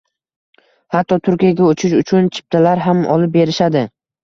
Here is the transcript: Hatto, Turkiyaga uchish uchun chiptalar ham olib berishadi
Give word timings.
Hatto, 0.95 1.17
Turkiyaga 1.27 1.67
uchish 1.67 1.95
uchun 1.99 2.33
chiptalar 2.39 2.85
ham 2.89 3.07
olib 3.19 3.37
berishadi 3.39 3.89